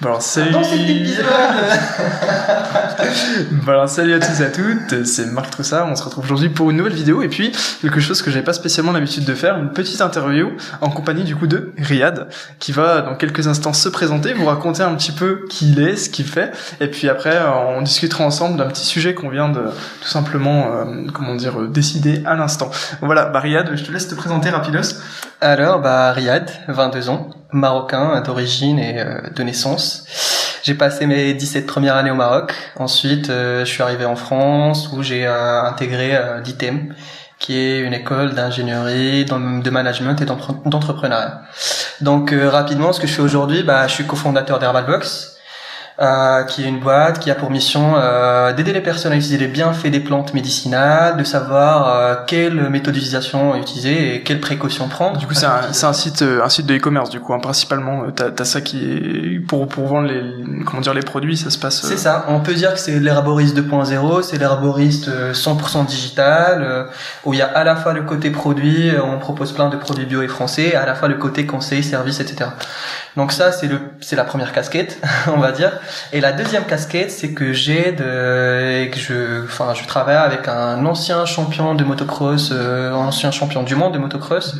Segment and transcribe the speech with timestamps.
[0.00, 1.26] Bon alors salut Dans cet épisode
[3.52, 6.48] Bon alors salut à tous et à toutes, c'est Marc Troussard, on se retrouve aujourd'hui
[6.48, 9.58] pour une nouvelle vidéo et puis quelque chose que j'avais pas spécialement l'habitude de faire,
[9.58, 10.50] une petite interview
[10.80, 12.28] en compagnie du coup de Riyad
[12.58, 15.96] qui va dans quelques instants se présenter, vous raconter un petit peu qui il est,
[15.96, 16.50] ce qu'il fait
[16.80, 17.38] et puis après
[17.68, 19.62] on discutera ensemble d'un petit sujet qu'on vient de
[20.00, 22.70] tout simplement euh, comment dire euh, décider à l'instant.
[23.02, 24.96] Voilà, bah Riyad, je te laisse te présenter rapidos.
[25.44, 30.04] Alors, bah, Riyad, 22 ans, marocain d'origine et euh, de naissance.
[30.62, 32.54] J'ai passé mes 17 premières années au Maroc.
[32.76, 36.94] Ensuite, euh, je suis arrivé en France où j'ai euh, intégré l'ITEM,
[37.38, 41.42] qui est une école d'ingénierie, de management et d'entrepreneuriat.
[42.00, 45.31] Donc, rapidement, ce que je fais aujourd'hui, bah, je suis cofondateur d'Herbalbox,
[46.00, 49.38] euh, qui est une boîte qui a pour mission euh, d'aider les personnes à utiliser
[49.38, 55.18] les bienfaits des plantes médicinales, de savoir euh, quelle méthodisation utiliser et quelles précautions prendre.
[55.18, 57.40] Du coup c'est un, c'est un site euh, un site de e-commerce du coup hein,
[57.40, 60.22] principalement euh, t'as as ça qui est pour pour vendre les
[60.64, 61.84] comment dire les produits ça se passe.
[61.84, 66.62] euh, C'est ça, on peut dire que c'est l'herboriste 2.0, c'est l'herboriste euh, 100% digital,
[66.62, 66.84] euh,
[67.24, 70.06] où il y a à la fois le côté produit, on propose plein de produits
[70.06, 72.50] bio et français, à la fois le côté conseil, service, etc.
[73.16, 75.72] Donc ça, c'est le, c'est la première casquette, on va dire.
[76.12, 80.48] Et la deuxième casquette, c'est que j'aide euh, et que je, enfin, je travaille avec
[80.48, 84.56] un ancien champion de motocross, euh, ancien champion du monde de motocross,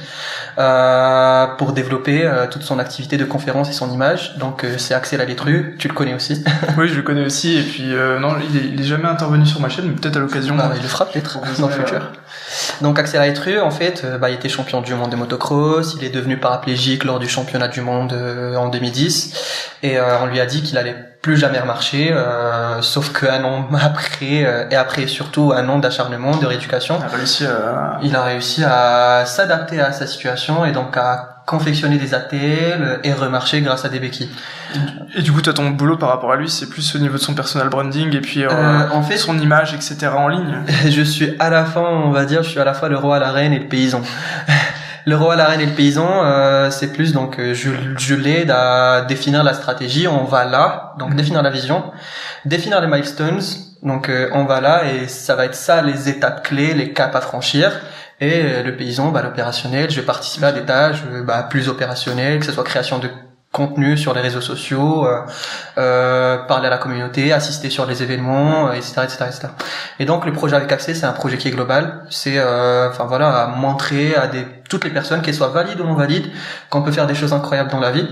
[0.59, 4.37] euh, pour développer euh, toute son activité de conférence et son image.
[4.39, 6.45] Donc euh, c'est Axel Alétru, tu le connais aussi.
[6.78, 9.45] Oui, je le connais aussi et puis euh, non, il est, il est jamais intervenu
[9.45, 10.56] sur ma chaîne, mais peut-être à l'occasion.
[10.56, 12.12] Bah, il le fera peut-être dans le futur.
[12.81, 16.11] Donc Axel Aitru, en fait, bah, il était champion du monde de motocross, il est
[16.11, 20.47] devenu paraplégique lors du championnat du monde euh, en 2010, et euh, on lui a
[20.47, 25.53] dit qu'il allait plus jamais remarcher, euh, sauf qu'un an après, euh, et après surtout
[25.55, 27.98] un an d'acharnement, de rééducation, On a réussi à.
[28.03, 33.12] il a réussi à s'adapter à sa situation et donc à confectionner des attelles et
[33.12, 34.31] remarcher grâce à des béquilles.
[35.15, 37.23] Et du coup, toi, ton boulot par rapport à lui, c'est plus au niveau de
[37.23, 40.09] son personal branding et puis euh, Euh, en fait, son image, etc.
[40.17, 40.55] en ligne.
[40.89, 43.19] je suis à la fois, on va dire, je suis à la fois le roi,
[43.19, 44.03] la reine et le paysan.
[45.05, 48.51] Le roi, la reine et le paysan, euh, c'est plus donc euh, je, je l'aide
[48.51, 50.07] à définir la stratégie.
[50.07, 51.17] On va là, donc Mhm.
[51.17, 51.85] définir la vision,
[52.45, 53.41] définir les milestones.
[53.83, 57.17] Donc euh, on va là et ça va être ça les étapes clés, les caps
[57.17, 57.73] à franchir.
[58.21, 61.69] Et euh, le paysan, bah, l'opérationnel, je vais participer à des tâches euh, bah, plus
[61.69, 63.09] opérationnelles, que ce soit création de
[63.51, 65.19] contenu sur les réseaux sociaux, euh,
[65.79, 69.49] euh, parler à la communauté, assister sur les événements, euh, etc., etc., etc.
[69.99, 72.05] Et donc le projet avec Accès, c'est un projet qui est global.
[72.09, 75.84] C'est, euh, enfin voilà, à montrer à des toutes les personnes, qu'elles soient valides ou
[75.84, 76.27] non valides,
[76.71, 78.09] qu'on peut faire des choses incroyables dans la vie.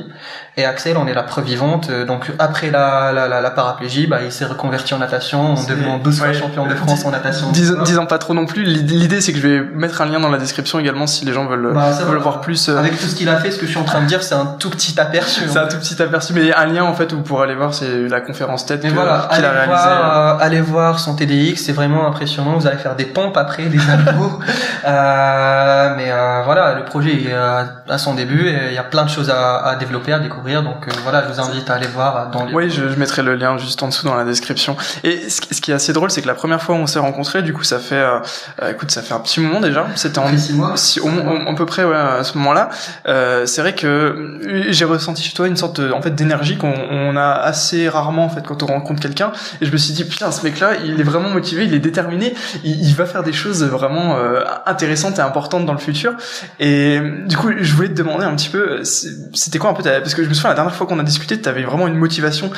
[0.59, 1.89] Et Axel, on est la preuve vivante.
[1.91, 5.65] Euh, Donc après la, la, la, la paraplégie, bah, il s'est reconverti en natation, en
[5.65, 7.51] devenant 12 fois ouais, champion de euh, France en natation.
[7.51, 8.63] Dis- Disons pas trop non plus.
[8.65, 11.47] L'idée, c'est que je vais mettre un lien dans la description également si les gens
[11.47, 12.23] veulent, Bah, veulent va.
[12.23, 12.69] voir plus.
[12.69, 14.23] euh, Avec tout ce qu'il a fait, ce que je suis en train de dire,
[14.23, 15.43] c'est un tout petit aperçu.
[15.49, 17.73] C'est un tout petit aperçu, mais un lien en fait où vous pourrez aller voir,
[17.73, 19.67] c'est la conférence voilà, qu'il a réalisé.
[19.69, 22.57] voir, euh, allez voir son TDX, c'est vraiment impressionnant.
[22.59, 24.39] Vous allez faire des pompes après, des abdos.
[24.87, 28.83] euh, mais euh, voilà, le projet est euh, à son début et il y a
[28.85, 30.63] plein de choses à, à développer, à découvrir.
[30.63, 32.53] Donc euh, voilà, je vous invite à aller voir dans les.
[32.55, 34.77] Oui, je, je mettrai le lien juste en dessous dans la description.
[35.05, 36.87] Et ce, qui- ce qui est assez drôle, c'est que la première fois où on
[36.87, 38.19] s'est rencontrés, du coup, ça fait, euh,
[38.63, 39.87] euh, écoute, ça fait un petit moment déjà.
[39.97, 40.73] C'était en six mois.
[40.77, 42.69] si, à peu près ouais, à ce moment-là.
[43.09, 44.39] Euh, c'est vrai que
[44.71, 48.25] j'ai ressenti chez toi une sorte de, en fait d'énergie qu'on on a assez rarement
[48.25, 49.33] en fait quand on rencontre quelqu'un.
[49.61, 52.35] Et je me suis dit putain, ce mec-là, il est vraiment motivé, il est déterminé,
[52.65, 56.15] il, il va faire des choses vraiment euh, intéressantes et importantes dans le futur.
[56.59, 60.01] Et du coup, je voulais te demander un petit peu, c'était quoi un peu ta...
[60.01, 61.97] parce que je me souviens la dernière fois qu'on a discuté, tu avais vraiment une
[61.97, 62.51] motivation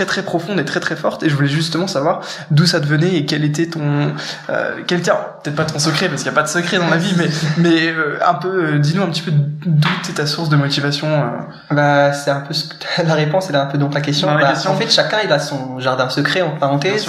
[0.00, 3.16] très très profonde et très très forte et je voulais justement savoir d'où ça devenait
[3.16, 4.14] et quel était ton
[4.48, 5.10] euh, quel était
[5.42, 7.28] peut-être pas ton secret parce qu'il n'y a pas de secret dans la vie mais
[7.58, 11.06] mais euh, un peu euh, dis-nous un petit peu d'où est ta source de motivation
[11.06, 11.74] euh.
[11.74, 12.54] Bah, c'est un peu
[13.06, 14.28] la réponse, elle est un peu donc la question.
[14.28, 14.70] Dans la Bah, question.
[14.72, 17.06] En fait, chacun il a son jardin secret en parenthèse.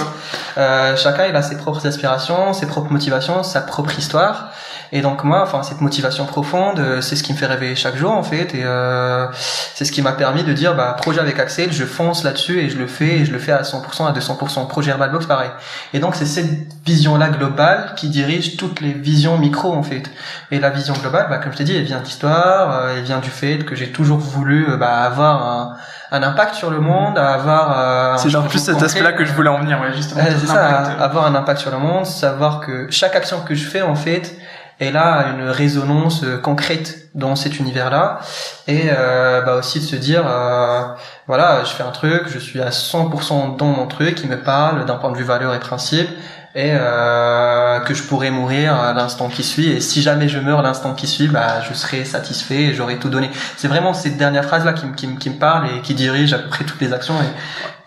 [0.55, 4.51] chacun il a ses propres aspirations, ses propres motivations, sa propre histoire.
[4.93, 8.11] Et donc moi, enfin cette motivation profonde, c'est ce qui me fait rêver chaque jour
[8.11, 8.53] en fait.
[8.53, 9.27] Et euh,
[9.73, 12.69] c'est ce qui m'a permis de dire, bah projet avec Axel, je fonce là-dessus et
[12.69, 14.67] je le fais et je le fais à 100%, à 200%.
[14.67, 15.49] Projet Herbalbox, pareil.
[15.93, 16.49] Et donc c'est cette
[16.85, 20.03] vision-là globale qui dirige toutes les visions micro en fait.
[20.51, 23.19] Et la vision globale, bah, comme je t'ai dit, elle vient d'histoire, euh, elle vient
[23.19, 25.75] du fait que j'ai toujours voulu euh, bah, avoir un,
[26.11, 27.79] un impact sur le monde, avoir.
[27.79, 30.47] euh, c'est en changement plus cet aspect-là que je voulais en venir ouais, justement c'est
[30.47, 31.01] ça, l'impact.
[31.01, 34.35] avoir un impact sur le monde, savoir que chaque action que je fais en fait,
[34.81, 38.19] elle a une résonance euh, concrète dans cet univers-là,
[38.67, 40.81] et euh, bah aussi de se dire, euh,
[41.27, 44.85] voilà, je fais un truc, je suis à 100% dans mon truc, qui me parle
[44.85, 46.09] d'un point de vue valeur et principe,
[46.53, 49.69] et euh, que je pourrais mourir l'instant qui suit.
[49.71, 53.07] Et si jamais je meurs l'instant qui suit bah je serai satisfait et j'aurai tout
[53.09, 53.29] donné.
[53.55, 56.33] C'est vraiment cette dernière phrase là qui, me- qui, qui me parle et qui dirige
[56.33, 57.13] à peu près toutes les actions.
[57.21, 57.31] Et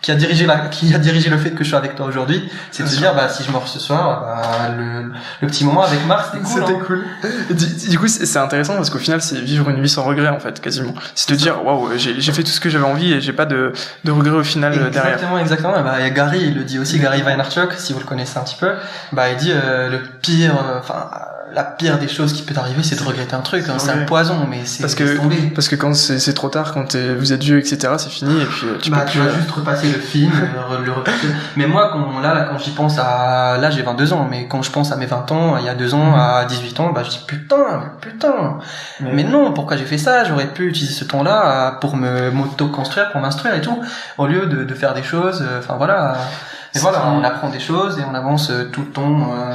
[0.05, 2.47] qui a dirigé la, qui a dirigé le fait que je suis avec toi aujourd'hui
[2.69, 5.11] c'est de se dire bah si je meurs ce soir bah, le,
[5.41, 6.83] le petit moment avec Marc c'était cool C'était hein.
[6.85, 7.03] cool.
[7.49, 10.03] Et Du, du coup, c'est c'est intéressant parce qu'au final, c'est vivre une vie sans
[10.03, 10.93] regret, en fait, quasiment.
[11.15, 13.45] C'est de dire, waouh, j'ai j'ai fait tout ce que j'avais envie et j'ai pas
[13.45, 13.71] de,
[14.03, 15.13] de regret au final euh, derrière.
[15.13, 15.81] Exactement, exactement.
[15.83, 18.57] Bah, et Gary, il le dit aussi, Gary Vaynerchuk, si vous le connaissez un petit
[18.59, 18.73] peu,
[19.13, 22.53] bah, il dit euh, le pire, euh, enfin, euh, la pire des choses qui peut
[22.53, 23.63] t'arriver, c'est de regretter un truc.
[23.69, 23.75] hein.
[23.77, 25.17] C'est un poison, mais c'est Parce que-.
[25.53, 28.67] Parce que quand c'est trop tard, quand vous êtes vieux, etc., c'est fini et puis
[28.67, 29.27] euh, tu bah, peux tu plus.
[29.27, 30.31] vas juste repasser le film,
[30.71, 31.27] euh, le repasser.
[31.55, 34.61] Mais moi, quand, là, là, quand j'y pense à, là, j'ai 22 ans, mais quand
[34.63, 37.03] je pense à mes 20 ans, il y a 2 ans, à 18 ans, bah,
[37.03, 38.57] je dis putain, putain.
[38.99, 40.23] Mais non, pourquoi j'ai fait ça?
[40.25, 43.79] J'aurais pu utiliser ce temps-là euh, pour me m'auto-construire, pour m'instruire et tout,
[44.17, 45.41] au lieu de, de faire des choses.
[45.41, 46.15] euh, Enfin voilà.
[46.73, 49.31] Et voilà, on apprend des choses et on avance euh, tout le temps.
[49.37, 49.53] Euh,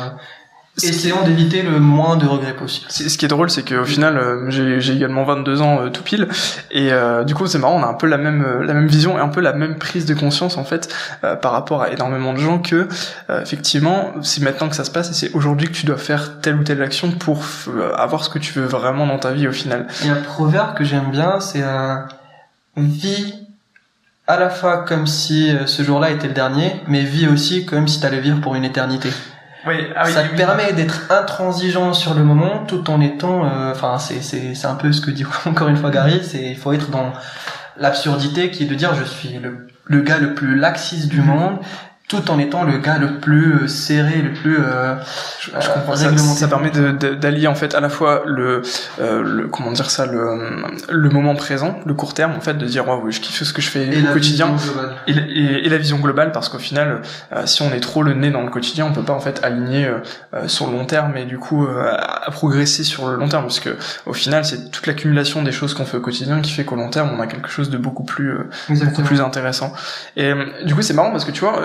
[0.83, 2.87] essayons d'éviter le moins de regrets possible.
[2.91, 6.29] Ce qui est drôle, c'est qu'au final, euh, j'ai également 22 ans euh, tout pile,
[6.71, 8.87] et euh, du coup, c'est marrant, on a un peu la même euh, la même
[8.87, 10.95] vision et un peu la même prise de conscience en fait
[11.43, 12.89] par rapport à énormément de gens que
[13.29, 16.57] effectivement, c'est maintenant que ça se passe et c'est aujourd'hui que tu dois faire telle
[16.57, 17.43] ou telle action pour
[17.97, 19.87] avoir ce que tu veux vraiment dans ta vie au final.
[20.03, 21.97] Il y a un proverbe que j'aime bien, c'est euh,
[22.77, 23.35] vis
[24.27, 28.01] à la fois comme si ce jour-là était le dernier, mais vis aussi comme si
[28.01, 29.11] t'allais vivre pour une éternité.
[29.67, 33.99] Oui, ah ça te permet d'être intransigeant sur le moment tout en étant euh, enfin
[33.99, 36.73] c'est c'est c'est un peu ce que dit encore une fois Gary c'est il faut
[36.73, 37.13] être dans
[37.77, 41.59] l'absurdité qui est de dire je suis le le gars le plus laxiste du monde
[42.11, 44.97] tout en étant le gars le plus euh, serré le plus euh,
[45.41, 45.95] Je, je comprends.
[45.97, 48.63] Ça, ça permet d'allier en fait à la fois le,
[49.01, 52.67] euh, le comment dire ça, le, le moment présent, le court terme en fait, de
[52.67, 54.49] dire waouh, je kiffe ce que je fais et au quotidien.
[55.07, 57.01] Et, la- et- et la vision globale parce qu'au final
[57.33, 59.39] euh, si on est trop le nez dans le quotidien on peut pas en fait
[59.45, 63.29] aligner euh, sur le long terme et du coup euh, à, progresser sur le long
[63.29, 63.45] terme.
[63.45, 63.71] Parce que
[64.07, 66.91] au final c'est toute l'accumulation des choses qu'on fait au quotidien qui fait qu'au long
[66.91, 68.51] terme on a quelque chose de beaucoup plus euh,
[68.85, 69.73] beaucoup plus intéressant.
[70.17, 70.33] Et
[70.65, 71.61] du coup c'est marrant parce que tu vois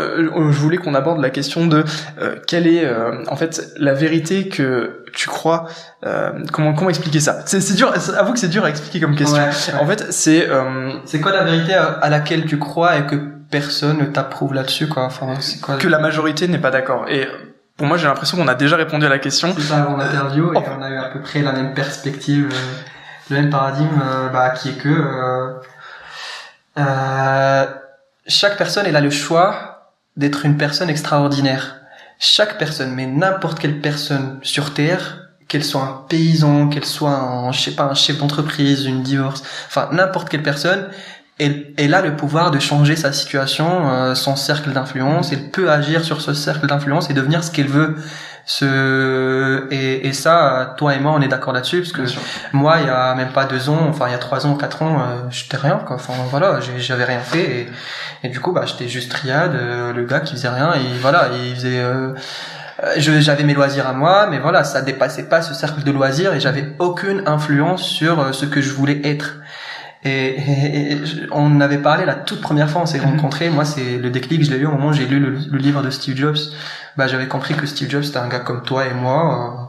[0.51, 1.83] je voulais qu'on aborde la question de
[2.21, 5.65] euh, quelle est euh, en fait la vérité que tu crois
[6.05, 7.39] euh, comment comment expliquer ça?
[7.45, 9.79] C'est dur avoue que c'est dur à expliquer comme question Ouais, ouais.
[9.81, 13.15] en fait c'est euh, c'est quoi la vérité à, à laquelle tu crois et que
[13.51, 15.03] personne ne t'approuve là-dessus quoi?
[15.05, 17.05] Enfin c'est quoi que la majorité n'est pas d'accord.
[17.09, 17.27] Et
[17.77, 19.53] pour moi, j'ai l'impression qu'on a déjà répondu à la question.
[19.57, 20.63] C'est ça avant l'interview et Oh.
[20.79, 22.55] on a eu à peu près la même perspective, euh,
[23.29, 25.53] le même paradigme, euh, bah, qui est que euh,
[26.77, 27.65] euh,
[28.27, 29.74] chaque personne elle a le choix
[30.17, 31.81] d'être une personne extraordinaire.
[32.19, 37.51] Chaque personne, mais n'importe quelle personne sur terre, qu'elle soit un paysan, qu'elle soit un,
[37.51, 40.87] je sais pas, un chef d'entreprise, une divorce, enfin n'importe quelle personne,
[41.37, 45.33] elle, elle a le pouvoir de changer sa situation, euh, son cercle d'influence.
[45.33, 47.97] Elle peut agir sur ce cercle d'influence et devenir ce qu'elle veut.
[48.47, 52.03] Ce et, et ça, toi et moi, on est d'accord là-dessus parce que
[52.53, 54.83] moi, il y a même pas deux ans, enfin il y a trois ans, quatre
[54.83, 55.95] ans, euh, j'étais rien quoi.
[55.95, 57.67] Enfin voilà, j'avais rien fait et,
[58.23, 61.29] et du coup bah j'étais juste triade, euh, le gars qui faisait rien et voilà,
[61.43, 61.79] il faisait.
[61.79, 62.13] euh,
[62.97, 66.39] j'avais mes loisirs à moi, mais voilà, ça dépassait pas ce cercle de loisirs et
[66.39, 69.37] j'avais aucune influence sur euh, ce que je voulais être.
[70.05, 73.05] Et, et- et je- on avait parlé la toute première fois, on s'est Mhm.
[73.15, 73.49] rencontrés.
[73.49, 75.81] Moi, c'est le déclic, je l'ai eu au moment où j'ai lu le, le livre
[75.81, 76.37] de Steve Jobs.
[76.95, 79.64] Bah, j'avais compris que Steve Jobs c'était un gars comme toi et moi.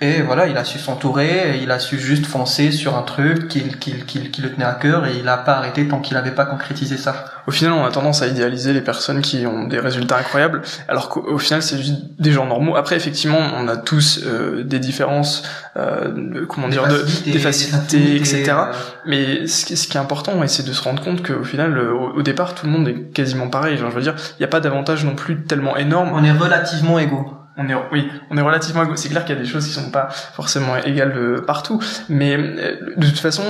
[0.00, 3.64] Et voilà, il a su s'entourer, il a su juste foncer sur un truc qui,
[3.80, 6.30] qui, qui, qui le tenait à cœur et il a pas arrêté tant qu'il n'avait
[6.30, 7.24] pas concrétisé ça.
[7.48, 11.08] Au final, on a tendance à idéaliser les personnes qui ont des résultats incroyables, alors
[11.08, 12.76] qu'au au final, c'est juste des gens normaux.
[12.76, 15.42] Après, effectivement, on a tous euh, des différences,
[15.76, 18.44] euh, comment dire, de, des facilités, etc.
[18.50, 18.72] euh,
[19.04, 21.76] Mais ce qui, ce qui est important, ouais, c'est de se rendre compte qu'au final,
[21.76, 23.76] euh, au, au départ, tout le monde est quasiment pareil.
[23.76, 26.10] Genre, je veux dire, il n'y a pas d'avantage non plus tellement énorme.
[26.12, 27.37] on est relativement égaux.
[27.60, 28.94] On est, oui, on est relativement égaux.
[28.94, 32.36] C'est clair qu'il y a des choses qui sont pas forcément égales euh, partout, mais
[32.36, 33.42] euh, de toute façon,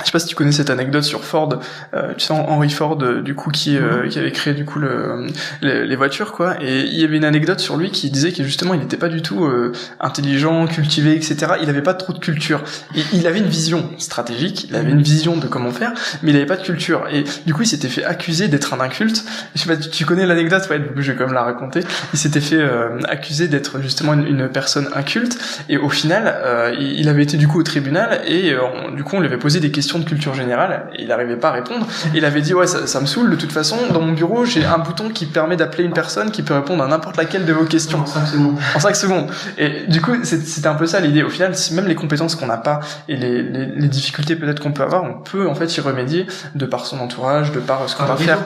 [0.00, 1.60] je sais pas si tu connais cette anecdote sur Ford,
[1.94, 4.80] euh, tu sais Henry Ford euh, du coup qui euh, qui avait créé du coup
[4.80, 5.28] le,
[5.62, 8.42] les, les voitures quoi, et il y avait une anecdote sur lui qui disait que
[8.42, 9.70] justement il n'était pas du tout euh,
[10.00, 11.52] intelligent, cultivé, etc.
[11.62, 12.64] Il avait pas trop de culture.
[12.96, 15.92] Et il avait une vision stratégique, il avait une vision de comment faire,
[16.24, 17.06] mais il avait pas de culture.
[17.12, 19.24] Et du coup il s'était fait accuser d'être un inculte.
[19.54, 21.44] Je sais pas, tu, tu connais l'anecdote, ouais, du coup je vais quand même la
[21.44, 21.82] raconter.
[22.12, 26.74] Il s'était fait euh, accuser d'être justement une, une personne inculte, et au final euh,
[26.76, 28.56] il, il avait été du coup au tribunal et
[28.96, 31.36] du coup on lui avait posé des questions questions de culture générale et il n'arrivait
[31.36, 31.86] pas à répondre.
[32.14, 33.76] il avait dit ouais ça, ça, me saoule de toute façon.
[33.92, 36.88] Dans mon bureau j'ai un bouton qui permet d'appeler une personne qui peut répondre à
[36.88, 38.00] n'importe laquelle de vos questions.
[38.00, 38.58] En 5 secondes.
[38.74, 39.26] En 5 secondes.
[39.58, 41.22] Et du coup c'était un peu ça l'idée.
[41.22, 44.72] Au final même les compétences qu'on n'a pas et les, les, les difficultés peut-être qu'on
[44.72, 47.96] peut avoir, on peut en fait y remédier de par son entourage, de par ce
[47.96, 48.38] qu'on va faire.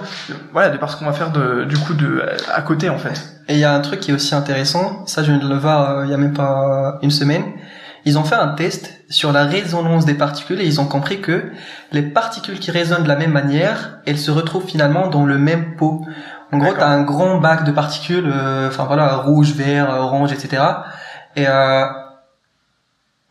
[0.53, 3.39] Voilà, de par ce qu'on va faire de, du coup de à côté en fait.
[3.49, 5.57] Et il y a un truc qui est aussi intéressant, ça je viens de le
[5.57, 7.45] voir euh, il y a même pas une semaine.
[8.05, 11.51] Ils ont fait un test sur la résonance des particules et ils ont compris que
[11.93, 15.77] les particules qui résonnent de la même manière, elles se retrouvent finalement dans le même
[15.77, 16.05] pot.
[16.53, 20.33] En gros, tu as un grand bac de particules, euh, enfin voilà, rouge, vert, orange,
[20.33, 20.63] etc.
[21.37, 21.85] Et euh,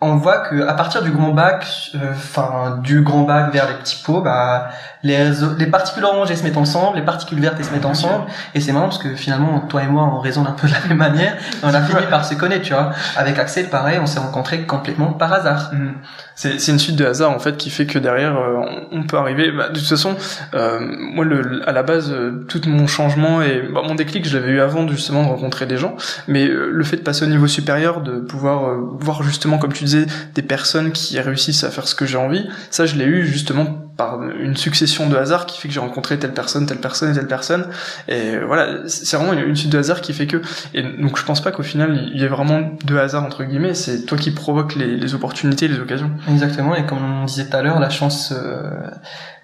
[0.01, 3.75] on voit que à partir du grand bac, euh, enfin du grand bac vers les
[3.75, 4.69] petits pots, bah
[5.03, 8.25] les, les particules oranges elles se mettent ensemble, les particules vertes elles se mettent ensemble,
[8.53, 10.79] et c'est marrant parce que finalement toi et moi on raisonne un peu de la
[10.87, 12.91] même manière, et on a fini par se connaître, tu vois.
[13.15, 15.71] Avec Axel, pareil, on s'est rencontrés complètement par hasard.
[15.73, 15.93] Mm.
[16.35, 18.61] C'est c'est une suite de hasard en fait qui fait que derrière euh,
[18.91, 19.51] on peut arriver.
[19.51, 20.15] Bah, de toute façon,
[20.53, 24.37] euh, moi le, à la base euh, tout mon changement et bah, mon déclic je
[24.37, 25.95] l'avais eu avant justement de rencontrer des gens,
[26.27, 29.85] mais le fait de passer au niveau supérieur, de pouvoir voir justement comme tu
[30.33, 32.47] des personnes qui réussissent à faire ce que j'ai envie.
[32.69, 36.19] Ça, je l'ai eu justement par une succession de hasards qui fait que j'ai rencontré
[36.19, 37.67] telle personne, telle personne et telle personne.
[38.07, 40.39] Et voilà, c'est vraiment une suite de hasards qui fait que.
[40.75, 43.73] Et donc, je pense pas qu'au final, il y ait vraiment de hasard entre guillemets.
[43.73, 46.11] C'est toi qui provoque les, les, opportunités, les occasions.
[46.29, 46.75] Exactement.
[46.75, 48.69] Et comme on disait tout à l'heure, la chance, euh,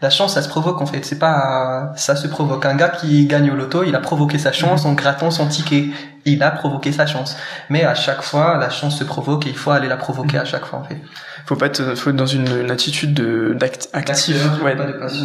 [0.04, 1.04] la chance, ça se provoque en fait.
[1.04, 2.66] C'est pas, ça se provoque.
[2.68, 5.88] Un gars qui gagne au loto, il a provoqué sa chance en grattant son ticket.
[6.26, 7.36] Il a provoqué sa chance.
[7.70, 10.46] Mais à chaque fois, la chance se provoque et il faut aller la provoquer à
[10.46, 11.02] chaque fois en fait
[11.46, 14.78] faut pas être, faut être dans une, une attitude de d'actif, ouais,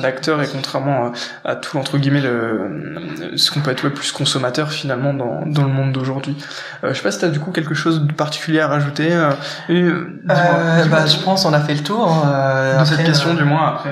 [0.03, 1.13] d'acteur et contrairement
[1.45, 5.63] à, tout entre guillemets le, ce qu'on peut être ouais, plus consommateur finalement dans, dans
[5.63, 6.37] le monde d'aujourd'hui.
[6.83, 9.13] Euh, je sais pas si t'as du coup quelque chose de particulier à rajouter.
[9.13, 9.31] Euh,
[9.71, 12.11] euh, bah, je pense on a fait le tour.
[12.11, 13.91] Hein, de cette question du moins après.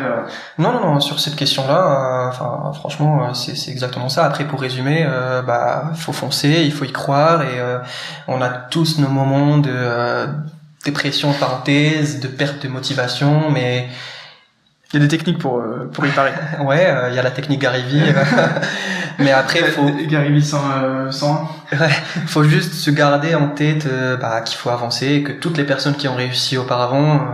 [0.58, 4.24] Non non non sur cette question là, enfin franchement c'est c'est exactement ça.
[4.24, 5.06] Après pour résumer,
[5.46, 7.60] bah faut foncer, il faut y croire et
[8.26, 9.70] on a tous nos moments de
[10.86, 13.88] dépression parenthèse, de perte de motivation, mais
[14.92, 16.32] il y a des techniques pour euh, pour y parer.
[16.60, 17.82] ouais, euh, il y a la technique Gary
[19.18, 21.90] mais après faut Gary sans euh, sans ouais,
[22.26, 23.88] faut juste se garder en tête
[24.20, 27.26] bah, qu'il faut avancer, que toutes les personnes qui ont réussi auparavant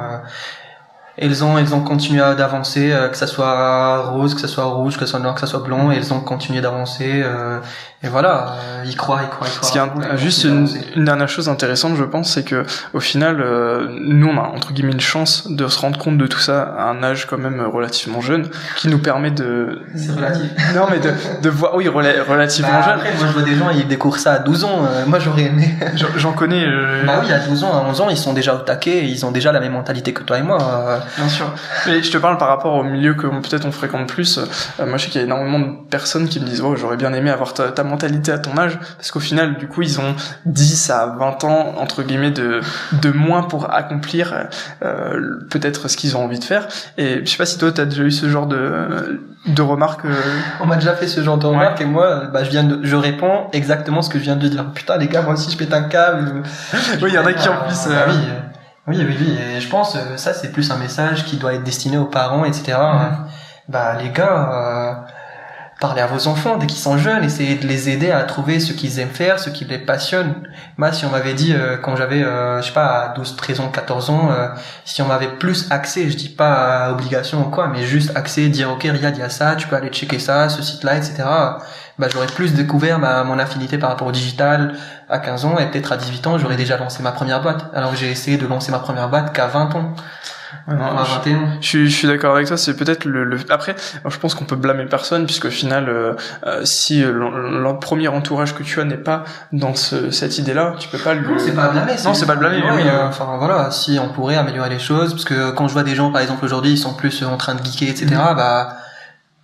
[1.16, 5.00] elles ont elles ont continué d'avancer que ça soit rose que ça soit rouge que
[5.00, 7.24] ça soit noir que ça soit blanc elles ont continué d'avancer
[8.04, 9.68] et voilà, euh, il croit, il croit, il croit.
[9.68, 10.66] Ce qui est juste une,
[10.96, 12.64] une, dernière chose intéressante, je pense, c'est que
[12.94, 16.26] au final, euh, nous, on a entre guillemets une chance de se rendre compte de
[16.26, 19.82] tout ça à un âge quand même relativement jeune, qui nous permet de.
[19.94, 20.50] C'est relatif.
[20.74, 22.94] Non, mais de, de voir, oui, relativement bah, jeune.
[22.94, 24.84] Après, moi, je vois des gens, ils découvrent ça à 12 ans.
[24.84, 25.72] Euh, moi, j'aurais aimé.
[26.16, 26.66] J'en connais.
[27.06, 29.30] Bah oui, à 12 ans, à 11 ans, ils sont déjà au taquet, ils ont
[29.30, 31.01] déjà la même mentalité que toi et moi.
[31.16, 31.52] Bien sûr.
[31.86, 34.38] Mais je te parle par rapport au milieu que peut-être on fréquente plus.
[34.78, 37.12] moi, je sais qu'il y a énormément de personnes qui me disent, oh, j'aurais bien
[37.12, 38.78] aimé avoir ta, ta mentalité à ton âge.
[38.96, 40.14] Parce qu'au final du coup ils ont
[40.46, 42.60] 10 à 20 ans entre guillemets de
[42.92, 44.48] de moins pour accomplir
[44.82, 46.68] euh, peut-être ce qu'ils ont envie de faire.
[46.98, 50.14] Et je sais pas si toi t'as déjà eu ce genre de de remarques euh...
[50.60, 52.94] on m'a déjà fait ce genre de remarques et moi bah je viens de je
[52.94, 54.66] réponds exactement ce que je viens de dire.
[54.72, 56.42] Putain les gars moi aussi je pète un câble.
[57.02, 58.06] Oui il y en a qui en plus euh...
[58.08, 58.14] oui
[58.86, 61.62] oui oui oui et je pense euh, ça c'est plus un message qui doit être
[61.62, 63.16] destiné aux parents etc mm-hmm.
[63.68, 65.11] bah les gars euh,
[65.82, 68.72] parler à vos enfants dès qu'ils sont jeunes, essayer de les aider à trouver ce
[68.72, 70.34] qu'ils aiment faire, ce qui les passionne.
[70.76, 73.60] Moi, si on m'avait dit euh, quand j'avais, euh, je sais pas, à 12, 13
[73.60, 74.46] ans, 14 ans, euh,
[74.84, 78.70] si on m'avait plus accès, je dis pas obligation ou quoi, mais juste accès, dire
[78.70, 81.24] ok Riyad, il y a ça, tu peux aller checker ça, ce site-là, etc.
[81.98, 84.74] Bah, j'aurais plus découvert ma, mon affinité par rapport au digital
[85.10, 87.66] à 15 ans et peut-être à 18 ans, j'aurais déjà lancé ma première boîte.
[87.74, 89.94] Alors j'ai essayé de lancer ma première boîte qu'à 20 ans
[91.60, 92.56] je, suis, je suis d'accord avec toi.
[92.56, 93.74] C'est peut-être le, le, Après,
[94.08, 96.14] je pense qu'on peut blâmer personne puisque au final, euh,
[96.46, 100.88] euh si le, premier entourage que tu as n'est pas dans ce, cette idée-là, tu
[100.88, 101.38] peux pas le.
[101.38, 101.94] C'est pas blâmer.
[102.04, 102.62] Non, c'est pas blâmer.
[102.62, 105.82] Oui, euh, enfin voilà, si on pourrait améliorer les choses, parce que quand je vois
[105.82, 108.06] des gens, par exemple aujourd'hui, ils sont plus en train de geeker, etc.
[108.06, 108.36] Mm-hmm.
[108.36, 108.76] Bah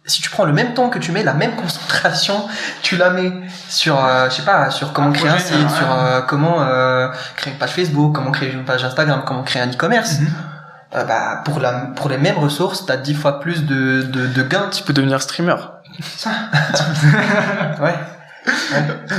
[0.07, 2.47] si tu prends le même temps que tu mets la même concentration,
[2.83, 3.31] tu la mets
[3.69, 6.67] sur, euh, je sais pas, sur comment créer un site, sur comment
[7.37, 10.15] créer une page Facebook, comment créer une page Instagram, comment créer un e-commerce.
[10.15, 10.48] Mm-hmm.
[10.95, 14.27] Euh, bah, pour, la, pour les mêmes ressources, tu as 10 fois plus de, de,
[14.27, 14.71] de gains.
[14.71, 15.57] Tu peux devenir streamer.
[16.01, 16.31] Ça.
[17.83, 17.95] ouais.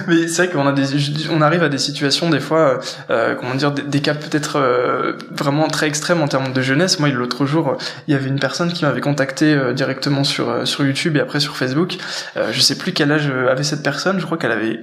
[0.08, 3.56] Mais c'est vrai qu'on a des, on arrive à des situations des fois, euh, comment
[3.56, 7.00] dire, des, cas peut-être euh, vraiment très extrêmes en termes de jeunesse.
[7.00, 10.86] Moi, l'autre jour, il y avait une personne qui m'avait contacté euh, directement sur sur
[10.86, 11.98] YouTube et après sur Facebook.
[12.36, 14.20] je sais plus quel âge avait cette personne.
[14.20, 14.80] Je crois qu'elle avait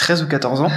[0.00, 0.70] 13 ou 14 ans.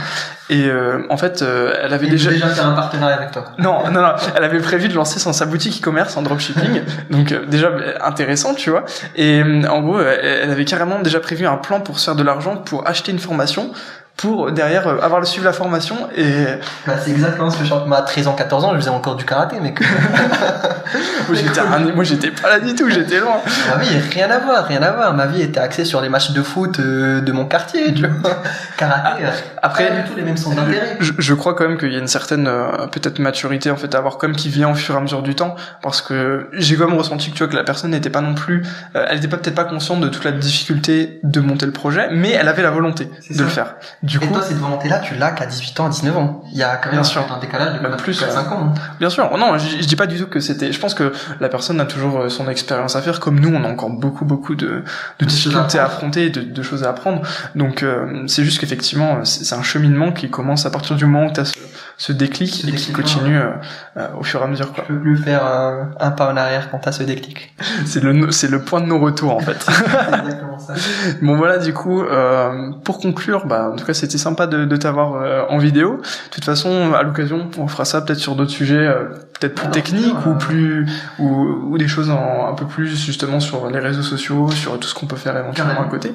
[0.49, 2.29] Et euh, en fait, euh, elle avait déjà...
[2.29, 3.45] déjà faire un partenariat avec toi.
[3.57, 7.31] Non, non, non, elle avait prévu de lancer son, sa boutique e-commerce en dropshipping, donc
[7.31, 7.71] euh, déjà
[8.03, 8.83] intéressant, tu vois.
[9.15, 12.57] Et en gros, elle avait carrément déjà prévu un plan pour se faire de l'argent,
[12.57, 13.71] pour acheter une formation,
[14.17, 16.45] pour derrière euh, avoir le suivre la formation et
[16.87, 17.87] Bah, c'est exactement ce que je chante.
[17.87, 19.83] Moi, à 13 ans, 14 ans, je faisais encore du karaté, mais que...
[19.83, 23.37] moi j'étais un- moi j'étais pas là du tout, j'étais loin.
[23.69, 25.13] Ma vie, rien à voir, rien à voir.
[25.13, 28.41] Ma vie était axée sur les matchs de foot euh, de mon quartier, tu vois.
[28.77, 29.29] Karaté, euh,
[29.61, 30.97] Après, pas du tout les mêmes centres d'intérêt.
[30.99, 33.93] je, je crois quand même qu'il y a une certaine euh, peut-être maturité en fait
[33.95, 36.75] à avoir comme qui vient au fur et à mesure du temps parce que j'ai
[36.75, 38.63] quand même ressenti que tu vois que la personne n'était pas non plus
[38.95, 42.09] euh, elle était pas peut-être pas consciente de toute la difficulté de monter le projet
[42.11, 43.43] mais elle avait la volonté de ça.
[43.43, 46.17] le faire du Et coup toi, cette volonté-là, tu l'as qu'à 18 ans, à 19
[46.17, 46.43] ans.
[46.51, 48.73] Il y a quand même un, décalage de Même plus, euh, 5 ans.
[48.99, 51.49] bien sûr non je, je dis pas du tout que c'était je pense que la
[51.49, 54.55] personne a toujours euh, son expérience à faire comme nous on a encore beaucoup beaucoup
[54.55, 54.83] de,
[55.19, 57.21] difficultés à affronter de, de choses à apprendre
[57.55, 61.27] donc euh, c'est juste qu'effectivement c'est c'est un cheminement qui commence à partir du moment
[61.27, 61.53] où tu as ce,
[61.97, 63.51] ce déclic Ce et qui continue euh,
[63.97, 66.37] euh, au fur et à mesure quoi Tu peux plus faire euh, un pas en
[66.37, 67.55] arrière quand t'as ce déclic.
[67.85, 69.65] C'est le, c'est le point de non-retour en fait.
[70.59, 70.73] Ça.
[71.21, 74.75] bon voilà du coup, euh, pour conclure, bah, en tout cas c'était sympa de, de
[74.77, 75.97] t'avoir euh, en vidéo.
[75.97, 79.05] De toute façon, à l'occasion, on fera ça peut-être sur d'autres sujets, euh,
[79.39, 80.85] peut-être plus Alors, techniques ou plus
[81.19, 81.27] ou,
[81.71, 84.93] ou des choses en, un peu plus justement sur les réseaux sociaux, sur tout ce
[84.93, 86.13] qu'on peut faire éventuellement à côté.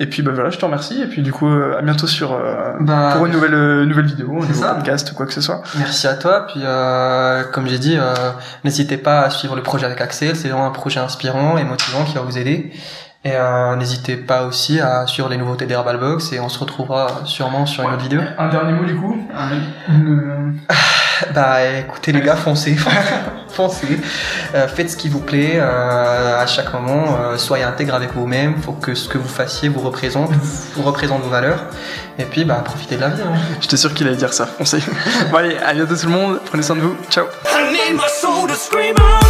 [0.00, 2.32] Et puis bah voilà, je te remercie et puis du coup euh, à bientôt sur
[2.32, 4.74] euh, Bah, pour une nouvelle euh, nouvelle vidéo, un nouveau ça.
[4.74, 5.62] podcast ou quoi que ce soit.
[5.76, 6.46] Merci à toi.
[6.46, 8.14] Puis, euh, comme j'ai dit, euh,
[8.64, 10.36] n'hésitez pas à suivre le projet avec Axel.
[10.36, 12.70] C'est vraiment un projet inspirant et motivant qui va vous aider.
[13.28, 17.20] Et euh, n'hésitez pas aussi à suivre les nouveautés d'Herbal Box et on se retrouvera
[17.24, 18.20] sûrement sur une autre vidéo.
[18.38, 19.18] Un dernier mot du coup.
[19.90, 20.58] Une-
[21.34, 22.76] Bah écoutez les gars, foncez,
[23.48, 24.00] foncez,
[24.54, 28.54] Euh, faites ce qui vous plaît euh, à chaque moment, euh, soyez intègre avec vous-même,
[28.62, 30.30] faut que ce que vous fassiez vous représente,
[30.76, 31.64] vous représente vos valeurs,
[32.18, 33.20] et puis bah profitez de la vie.
[33.22, 33.36] Hein.
[33.60, 34.48] J'étais sûr qu'il allait dire ça.
[34.60, 34.78] On sait.
[35.30, 36.38] bon allez, à bientôt tout le monde.
[36.46, 36.96] Prenez soin de vous.
[37.10, 37.24] Ciao.
[37.46, 39.27] I need my soul to scream out.